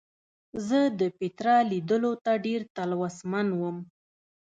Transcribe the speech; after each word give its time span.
زه 0.67 0.79
د 0.99 1.01
پیترا 1.17 1.57
لیدلو 1.71 2.13
ته 2.25 2.31
ډېر 2.45 2.61
تلوسمن 2.75 3.47
وم. 3.59 3.77